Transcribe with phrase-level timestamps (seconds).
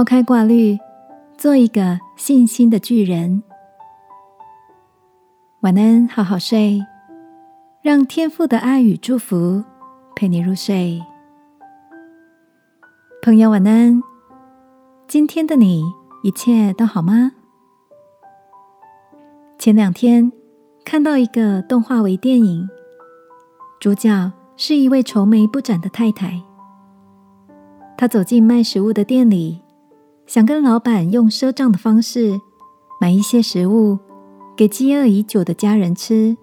[0.00, 0.78] 抛开挂虑，
[1.36, 3.42] 做一个信心的巨人。
[5.60, 6.82] 晚安，好好睡，
[7.82, 9.62] 让天父的爱与祝福
[10.16, 11.02] 陪你入睡。
[13.20, 14.02] 朋友，晚安。
[15.06, 15.84] 今天的你
[16.22, 17.32] 一切都好吗？
[19.58, 20.32] 前两天
[20.82, 22.66] 看到一个动画为电影，
[23.78, 26.42] 主角是一位愁眉不展的太太。
[27.98, 29.60] 她走进卖食物的店里，
[30.30, 32.40] 想跟老板用赊账的方式
[33.00, 33.98] 买一些食物
[34.56, 36.36] 给饥饿已久的家人吃。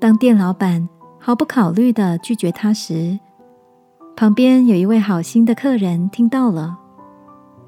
[0.00, 3.20] 当店老板毫不考虑的拒绝他时，
[4.16, 6.78] 旁边有一位好心的客人听到了，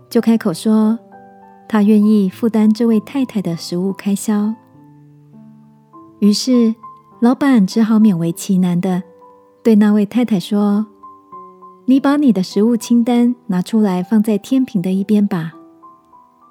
[0.08, 0.98] 就开口说。
[1.68, 4.54] 他愿意负担这位太太的食物开销，
[6.20, 6.74] 于是
[7.20, 9.02] 老板只好勉为其难的
[9.62, 10.86] 对那位太太说
[11.84, 15.52] ：“你把你的食物清单拿出来放在天平的一边吧，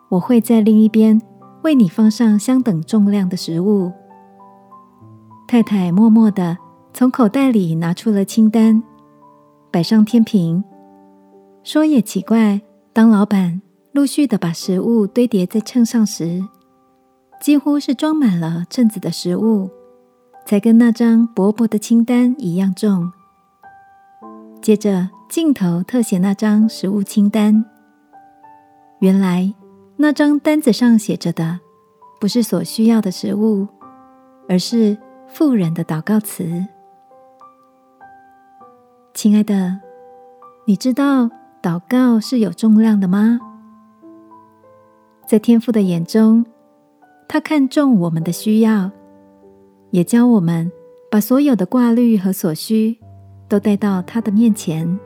[0.09, 1.21] 我会在另一边
[1.63, 3.91] 为你放上相等重量的食物。”
[5.47, 6.57] 太太默默的
[6.93, 8.81] 从口袋里拿出了清单，
[9.71, 10.63] 摆上天平，
[11.63, 12.61] 说：“也奇怪，
[12.93, 13.61] 当老板。”
[13.93, 16.41] 陆续的把食物堆叠在秤上时，
[17.41, 19.69] 几乎是装满了秤子的食物，
[20.45, 23.11] 才跟那张薄薄的清单一样重。
[24.61, 27.65] 接着镜头特写那张食物清单，
[28.99, 29.51] 原来
[29.97, 31.59] 那张单子上写着的
[32.19, 33.67] 不是所需要的食物，
[34.47, 34.95] 而是
[35.27, 36.63] 富人的祷告词。
[39.15, 39.79] 亲爱的，
[40.65, 41.27] 你知道
[41.59, 43.39] 祷告是有重量的吗？
[45.25, 46.45] 在天父的眼中，
[47.27, 48.91] 他看重我们的需要，
[49.89, 50.71] 也教我们
[51.09, 52.99] 把所有的挂虑和所需
[53.51, 54.97] 都带到他的面前。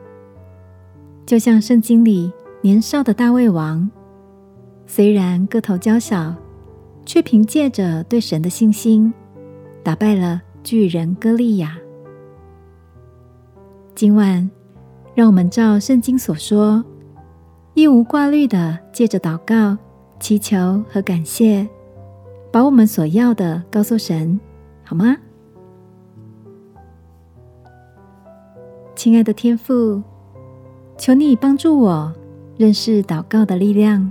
[1.26, 3.90] 就像圣经里年少的大卫王，
[4.86, 6.32] 虽然个头娇小，
[7.04, 9.12] 却凭借着对神的信心，
[9.82, 11.76] 打败了巨人歌利亚。
[13.96, 14.48] 今晚，
[15.16, 16.84] 让我们照圣经所说，
[17.74, 19.76] 一无挂虑的借着祷告。
[20.18, 21.68] 祈求和感谢，
[22.50, 24.40] 把我们所要的告诉神，
[24.82, 25.16] 好吗？
[28.96, 30.02] 亲爱的天父，
[30.96, 32.10] 求你帮助我
[32.56, 34.10] 认识祷告的力量。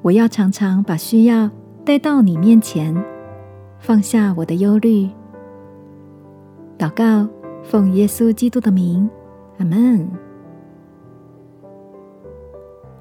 [0.00, 1.50] 我要常常把需要
[1.84, 2.96] 带到你面前，
[3.78, 5.06] 放下我的忧虑。
[6.78, 7.28] 祷告，
[7.62, 9.08] 奉耶稣基督的名，
[9.58, 10.08] 阿门。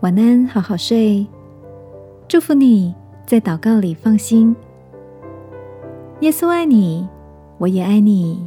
[0.02, 1.26] 晚安，好好睡。
[2.28, 2.94] 祝福你
[3.26, 4.54] 在祷告里放心。
[6.20, 7.08] 耶稣爱你，
[7.60, 8.46] 我也爱你。